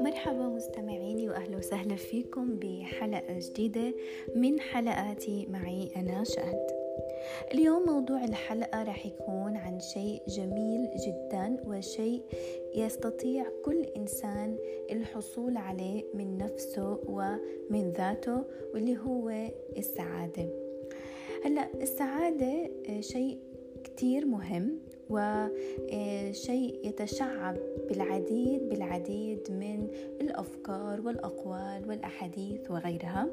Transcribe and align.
مرحبا 0.00 0.48
مستمعيني 0.48 1.28
وأهلا 1.28 1.56
وسهلا 1.56 1.96
فيكم 1.96 2.56
بحلقة 2.56 3.38
جديدة 3.38 3.94
من 4.36 4.60
حلقاتي 4.60 5.46
معي 5.50 5.90
أنا 5.96 6.24
شهد. 6.24 6.66
اليوم 7.54 7.82
موضوع 7.86 8.24
الحلقة 8.24 8.82
راح 8.82 9.06
يكون 9.06 9.56
عن 9.56 9.80
شيء 9.80 10.22
جميل 10.28 10.90
جدا 11.06 11.56
وشيء 11.66 12.22
يستطيع 12.74 13.46
كل 13.64 13.82
إنسان 13.96 14.56
الحصول 14.90 15.56
عليه 15.56 16.04
من 16.14 16.38
نفسه 16.38 17.00
ومن 17.06 17.92
ذاته 17.92 18.44
واللي 18.74 18.98
هو 18.98 19.50
السعادة. 19.76 20.48
هلأ 21.44 21.68
السعادة 21.82 22.70
شيء 23.00 23.38
كتير 23.84 24.26
مهم 24.26 24.78
وشيء 25.10 26.80
يتشعب 26.84 27.56
بالعديد 27.88 28.68
بالعديد 28.68 29.50
من 29.50 29.88
الأفكار 30.20 31.00
والأقوال 31.00 31.88
والأحاديث 31.88 32.70
وغيرها. 32.70 33.26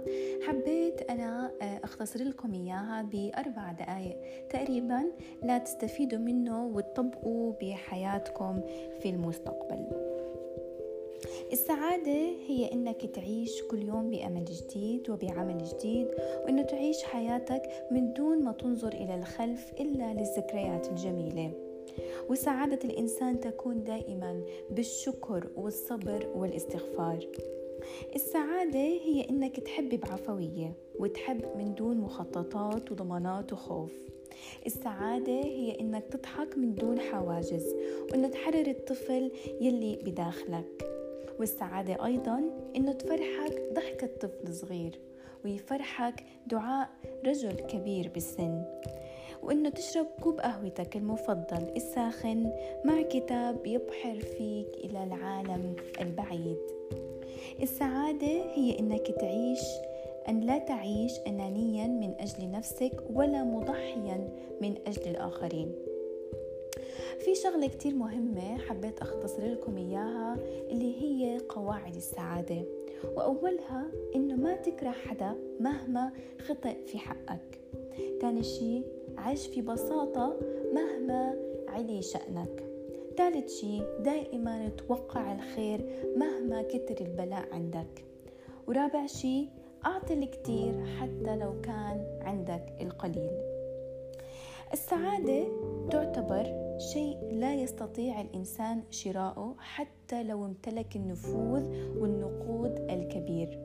حبيت 0.48 1.02
أنا 1.02 1.52
أختصر 1.84 2.24
لكم 2.24 2.54
إياها 2.54 3.02
بأربع 3.12 3.72
دقائق. 3.72 4.18
تقريبا 4.50 5.12
لا 5.44 5.58
تستفيدوا 5.58 6.20
منه 6.20 6.66
وتطبقوا 6.66 7.54
بحياتكم 7.62 8.62
في 9.00 9.10
المستقبل. 9.10 9.86
السعادة 11.52 12.32
هي 12.48 12.72
إنك 12.74 13.06
تعيش 13.06 13.64
كل 13.72 13.84
يوم 13.84 14.10
بأمل 14.10 14.46
جديد 14.46 15.10
وبعمل 15.10 15.64
جديد 15.64 16.08
وإنه 16.44 16.62
تعيش 16.62 17.04
حياتك 17.04 17.62
من 17.92 18.14
دون 18.14 18.44
ما 18.44 18.52
تنظر 18.52 18.94
إلى 18.94 19.16
الخلف 19.16 19.74
إلا 19.80 20.14
للذكريات 20.14 20.88
الجميلة. 20.88 21.52
وسعادة 22.30 22.80
الإنسان 22.84 23.40
تكون 23.40 23.84
دائما 23.84 24.44
بالشكر 24.70 25.48
والصبر 25.56 26.28
والاستغفار. 26.36 27.28
السعادة 28.16 28.80
هي 28.80 29.30
إنك 29.30 29.60
تحب 29.60 30.00
بعفوية 30.00 30.74
وتحب 31.00 31.58
من 31.58 31.76
دون 31.76 31.98
مخططات 31.98 32.92
وضمانات 32.92 33.54
وخوف. 33.54 33.92
السعادة 34.66 35.42
هي 35.44 35.80
إنك 35.80 36.04
تضحك 36.06 36.58
من 36.58 36.76
دون 36.76 37.00
حواجز 37.00 37.76
وإنه 38.12 38.28
تحرر 38.28 38.68
الطفل 38.68 39.32
يلي 39.62 39.96
بداخلك. 39.96 40.92
والسعادة 41.40 42.06
أيضا 42.06 42.42
إنه 42.76 42.92
تفرحك 42.92 43.62
ضحكة 43.74 44.08
طفل 44.08 44.54
صغير 44.54 45.00
ويفرحك 45.46 46.24
دعاء 46.48 46.90
رجل 47.26 47.52
كبير 47.52 48.12
بالسن. 48.14 48.64
وإنه 49.44 49.70
تشرب 49.70 50.08
كوب 50.22 50.40
قهوتك 50.40 50.96
المفضل 50.96 51.72
الساخن 51.76 52.52
مع 52.86 53.02
كتاب 53.02 53.68
يبحر 53.68 54.20
فيك 54.20 54.68
إلى 54.84 55.04
العالم 55.04 55.76
البعيد. 56.02 56.58
السعادة 57.62 58.28
هي 58.28 58.80
إنك 58.80 59.08
تعيش 59.08 59.62
أن 60.30 60.40
لا 60.40 60.58
تعيش 60.58 61.20
أنانيا 61.28 61.88
من 61.88 62.14
أجل 62.20 62.52
نفسك 62.52 63.04
ولا 63.14 63.44
مضحيا 63.44 64.30
من 64.62 64.76
أجل 64.88 65.08
الآخرين. 65.08 65.72
في 67.20 67.36
شغلة 67.36 67.68
كتير 67.68 67.94
مهمة 67.94 68.58
حبيت 68.58 69.00
أختصر 69.00 69.46
لكم 69.46 69.78
إياها 69.78 70.38
اللي 70.72 71.02
هي 71.02 71.38
قواعد 71.50 71.96
السعادة 71.96 72.66
وأولها 73.16 73.86
إنه 74.16 74.36
ما 74.36 74.56
تكره 74.56 74.92
حدا 74.92 75.36
مهما 75.60 76.12
خطأ 76.40 76.74
في 76.86 76.98
حقك. 76.98 77.60
تاني 78.22 78.44
شي 78.44 78.82
عيش 79.18 79.48
في 79.48 79.62
بساطة 79.62 80.40
مهما 80.74 81.36
علي 81.68 82.02
شأنك. 82.02 82.64
ثالث 83.18 83.52
شي 83.52 83.82
دائما 84.00 84.70
توقع 84.70 85.34
الخير 85.34 85.86
مهما 86.18 86.62
كتر 86.62 87.06
البلاء 87.06 87.48
عندك. 87.52 88.06
ورابع 88.68 89.06
شي 89.06 89.50
أعطي 89.86 90.14
الكثير 90.14 90.86
حتى 90.86 91.36
لو 91.36 91.62
كان 91.62 92.20
عندك 92.22 92.66
القليل. 92.82 93.32
السعادة 94.74 95.48
تعتبر 95.92 96.76
شيء 96.94 97.18
لا 97.32 97.54
يستطيع 97.54 98.22
الإنسان 98.22 98.84
شراؤه 98.90 99.56
حتى 99.60 100.24
لو 100.24 100.46
امتلك 100.46 100.96
النفوذ 100.96 101.64
والنقود 102.00 102.80
الكبير. 102.90 103.60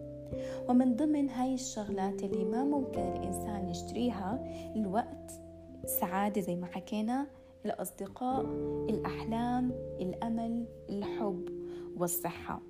ومن 0.68 0.96
ضمن 0.96 1.30
هاي 1.30 1.54
الشغلات 1.54 2.22
اللي 2.22 2.44
ما 2.44 2.64
ممكن 2.64 3.00
الإنسان 3.00 3.68
يشتريها 3.68 4.44
الوقت 4.76 5.32
السعادة 5.84 6.40
زي 6.40 6.56
ما 6.56 6.66
حكينا 6.66 7.26
الأصدقاء 7.66 8.44
الأحلام 8.90 9.70
الأمل 10.00 10.66
الحب 10.88 11.48
والصحة. 11.96 12.62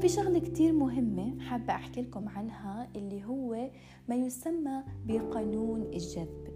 في 0.00 0.08
شغلة 0.08 0.38
كتير 0.38 0.72
مهمة 0.72 1.40
حابة 1.40 1.72
أحكي 1.72 2.02
لكم 2.02 2.28
عنها 2.28 2.88
اللي 2.96 3.24
هو 3.24 3.70
ما 4.08 4.14
يسمى 4.14 4.82
بقانون 5.06 5.82
الجذب 5.82 6.48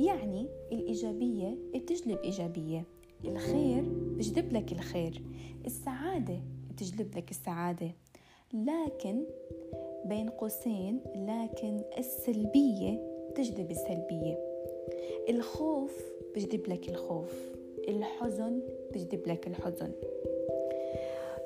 يعني 0.00 0.48
الإيجابية 0.72 1.58
بتجلب 1.74 2.18
إيجابية. 2.18 2.84
الخير 3.24 3.84
بجلب 3.88 4.52
لك 4.52 4.72
الخير. 4.72 5.22
السعادة 5.66 6.40
بتجلب 6.70 7.16
لك 7.16 7.30
السعادة. 7.30 7.90
لكن 8.54 9.24
بين 10.04 10.28
قوسين 10.30 11.00
لكن 11.14 11.80
السلبية 11.98 13.00
تجلب 13.34 13.70
السلبية. 13.70 14.38
الخوف 15.28 16.04
بجلب 16.34 16.68
لك 16.68 16.88
الخوف 16.88 17.34
الحزن 17.88 18.60
بجلب 18.92 19.28
لك 19.28 19.46
الحزن. 19.46 19.92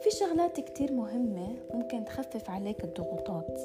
في 0.01 0.11
شغلات 0.11 0.61
كتير 0.61 0.93
مهمة 0.93 1.57
ممكن 1.75 2.05
تخفف 2.05 2.51
عليك 2.51 2.85
الضغوطات 2.85 3.61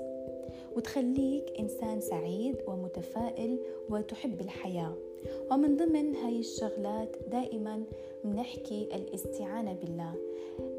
وتخليك 0.76 1.54
إنسان 1.60 2.02
سعيد 2.02 2.56
ومتفائل 2.68 3.60
وتحب 3.90 4.42
الحياة. 4.42 4.94
ومن 5.52 5.78
ضمن 5.78 6.16
هاي 6.16 6.40
الشغلات 6.40 7.16
دائما 7.32 7.84
بنحكي 8.24 8.90
الاستعانة 8.96 9.74
بالله. 9.74 10.14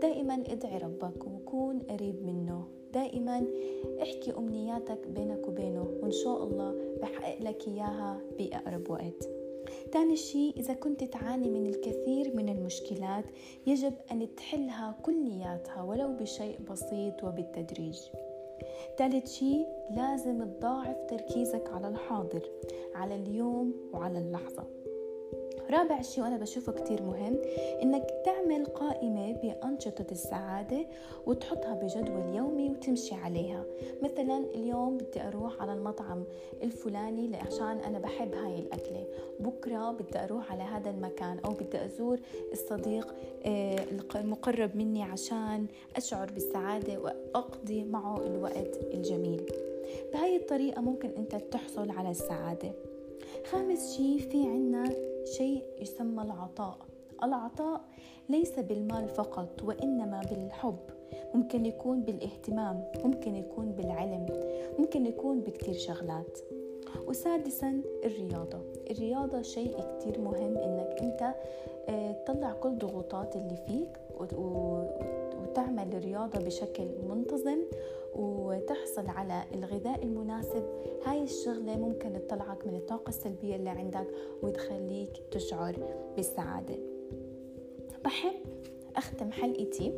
دائما 0.03 0.35
ادعي 0.35 0.79
ربك 0.79 1.27
وكون 1.51 1.79
قريب 1.79 2.23
منه. 2.27 2.65
دائما 2.93 3.47
احكي 4.03 4.33
أمنياتك 4.39 5.07
بينك 5.07 5.49
وبينه 5.49 5.99
وإن 6.03 6.11
شاء 6.11 6.45
الله 6.45 6.75
بحقق 7.03 7.43
لك 7.43 7.69
إياها 7.69 8.21
بأقرب 8.39 8.91
وقت. 8.91 9.29
تاني 9.93 10.17
شيء 10.17 10.55
إذا 10.57 10.75
كنت 10.75 11.05
تعاني 11.05 11.51
من 11.51 11.67
الكثير 11.67 12.37
من 12.37 12.49
المشكلات 12.49 13.25
يجب 13.67 13.93
أن 14.13 14.35
تحلها 14.37 14.97
كلياتها 15.03 15.83
ولو 15.83 16.17
بشيء 16.21 16.59
بسيط 16.71 17.25
وبالتدريج. 17.25 17.99
ثالث 18.99 19.33
شيء 19.33 19.67
لازم 19.97 20.45
تضاعف 20.45 20.97
تركيزك 21.09 21.71
على 21.73 21.89
الحاضر 21.89 22.43
على 22.95 23.15
اليوم 23.15 23.75
وعلى 23.93 24.19
اللحظة. 24.19 24.65
رابع 25.71 26.03
شيء 26.03 26.25
وأنا 26.25 26.37
بشوفه 26.37 26.73
كتير 26.73 27.03
مهم 27.03 27.37
إنك 27.83 28.20
تعمل 28.51 28.67
قائمة 28.67 29.33
بأنشطة 29.33 30.07
السعادة 30.13 30.87
وتحطها 31.27 31.75
بجدول 31.75 32.35
يومي 32.35 32.71
وتمشي 32.71 33.15
عليها. 33.15 33.65
مثلا 34.03 34.39
اليوم 34.55 34.99
بدي 34.99 35.23
أروح 35.23 35.63
على 35.63 35.73
المطعم 35.73 36.25
الفلاني 36.63 37.37
عشان 37.37 37.79
أنا 37.79 37.99
بحب 37.99 38.35
هاي 38.35 38.59
الأكلة. 38.59 39.07
بكرة 39.41 39.91
بدي 39.91 40.19
أروح 40.19 40.53
على 40.53 40.63
هذا 40.63 40.91
المكان 40.91 41.39
أو 41.39 41.51
بدي 41.51 41.85
أزور 41.85 42.21
الصديق 42.53 43.15
آه، 43.47 43.85
المقرب 44.15 44.77
مني 44.77 45.03
عشان 45.03 45.67
أشعر 45.97 46.31
بالسعادة 46.31 46.99
وأقضي 46.99 47.85
معه 47.85 48.27
الوقت 48.27 48.77
الجميل. 48.95 49.43
بهاي 50.13 50.37
الطريقة 50.37 50.81
ممكن 50.81 51.11
أنت 51.19 51.35
تحصل 51.37 51.91
على 51.91 52.11
السعادة. 52.11 52.73
خامس 53.51 53.97
شيء 53.97 54.19
في 54.19 54.43
عنا 54.43 54.85
شيء 55.25 55.63
يسمى 55.81 56.23
العطاء. 56.23 56.90
العطاء 57.23 57.81
ليس 58.29 58.59
بالمال 58.59 59.09
فقط 59.09 59.63
وإنما 59.65 60.21
بالحب. 60.31 60.79
ممكن 61.35 61.67
يكون 61.67 62.03
بالاهتمام 62.03 62.85
ممكن 63.05 63.37
يكون 63.37 63.73
بالعلم 63.73 64.27
ممكن 64.79 65.07
يكون 65.07 65.41
بكتير 65.41 65.75
شغلات. 65.75 66.39
وسادسا 67.07 67.83
الرياضة. 68.05 68.61
الرياضة 68.91 69.43
شيء 69.43 69.77
كتير 69.81 70.21
مهم 70.21 70.59
إنك 70.59 70.97
أنت 71.03 71.35
آه، 71.89 72.13
تطلع 72.13 72.53
كل 72.53 72.79
ضغوطات 72.79 73.37
اللي 73.37 73.57
فيك 73.57 73.99
وتعمل 75.41 75.95
الرياضة 75.95 76.41
بشكل 76.41 76.89
منتظم 77.09 77.59
وتحصل 78.17 79.07
على 79.09 79.43
الغذاء 79.55 80.05
المناسب. 80.05 80.65
هاي 81.07 81.23
الشغلة 81.23 81.77
ممكن 81.77 82.13
تطلعك 82.13 82.67
من 82.67 82.75
الطاقة 82.75 83.09
السلبية 83.09 83.57
اللي 83.57 83.71
عندك 83.71 84.07
وتخليك 84.43 85.23
تشعر 85.31 85.77
بالسعادة. 86.17 86.90
بحب 88.11 88.67
أختم 88.97 89.33
حلقتي 89.33 89.93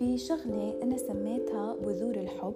بشغلة 0.00 0.82
أنا 0.82 0.96
سميتها 0.96 1.74
بذور 1.74 2.14
الحب 2.14 2.54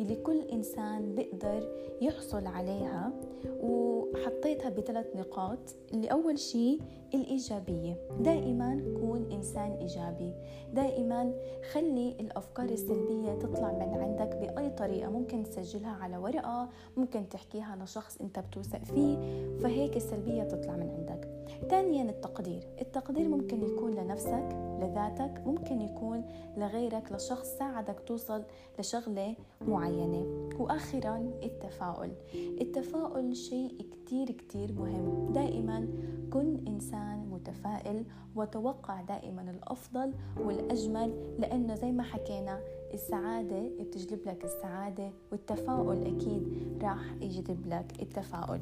اللي 0.00 0.14
كل 0.14 0.40
إنسان 0.52 1.14
بيقدر 1.14 1.68
يحصل 2.00 2.46
عليها 2.46 3.12
وحطيتها 3.60 4.68
بثلاث 4.68 5.16
نقاط. 5.16 5.58
اللي 5.94 6.06
أول 6.06 6.38
شيء 6.38 6.80
الإيجابية. 7.14 7.96
دائما 8.20 8.96
كون 9.00 9.32
إنسان 9.32 9.70
إيجابي. 9.70 10.32
دائما 10.74 11.34
خلي 11.72 12.16
الأفكار 12.20 12.68
السلبية 12.68 13.34
تطلع 13.34 13.72
من 13.72 14.00
عندك 14.00 14.36
بأي 14.36 14.70
طريقة. 14.70 15.10
ممكن 15.10 15.42
تسجلها 15.44 15.90
على 15.90 16.16
ورقة 16.16 16.68
ممكن 16.96 17.28
تحكيها 17.28 17.76
لشخص 17.84 18.20
أنت 18.20 18.38
بتوثق 18.38 18.84
فيه. 18.84 19.16
فهيك 19.58 19.96
السلبية 19.96 20.42
تطلع 20.42 20.76
من 20.76 20.88
عندك. 20.90 21.35
ثانيا 21.70 22.02
التقدير. 22.02 22.62
التقدير 22.80 23.28
ممكن 23.28 23.62
يكون 23.62 23.94
لنفسك 23.94 24.48
لذاتك 24.80 25.42
ممكن 25.46 25.80
يكون 25.80 26.24
لغيرك 26.56 27.12
لشخص 27.12 27.58
ساعدك 27.58 28.00
توصل 28.06 28.42
لشغلة 28.78 29.34
معينة. 29.68 30.48
وآخرا 30.58 31.30
التفاؤل. 31.42 32.10
التفاؤل 32.34 33.36
شيء 33.36 33.74
كتير 33.92 34.30
كتير 34.30 34.72
مهم. 34.72 35.32
دائما 35.32 35.88
كن 36.32 36.64
إنسان 36.68 37.28
متفائل 37.30 38.04
وتوقع 38.36 39.00
دائما 39.02 39.50
الأفضل 39.50 40.12
والأجمل 40.40 41.36
لأنه 41.38 41.74
زي 41.74 41.92
ما 41.92 42.02
حكينا 42.02 42.60
السعادة 42.94 43.68
بتجلب 43.80 44.20
لك 44.26 44.44
السعادة 44.44 45.10
والتفاؤل 45.32 46.02
أكيد 46.02 46.42
راح 46.82 47.12
يجلب 47.20 47.66
لك 47.66 48.02
التفاؤل. 48.02 48.60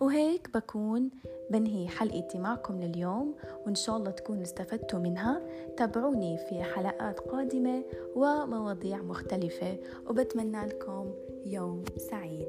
وهيك 0.00 0.50
بكون 0.54 1.10
بنهي 1.50 1.88
حلقتي 1.88 2.38
معكم 2.38 2.80
لليوم 2.80 3.34
وإن 3.66 3.74
شاء 3.74 3.96
الله 3.96 4.10
تكونوا 4.10 4.42
استفدتوا 4.42 4.98
منها. 4.98 5.42
تابعوني 5.76 6.38
في 6.38 6.62
حلقات 6.62 7.20
قادمة 7.20 7.84
ومواضيع 8.16 9.02
مختلفة 9.02 9.78
وبتمنى 10.06 10.66
لكم 10.66 11.14
يوم 11.46 11.84
سعيد. 11.96 12.48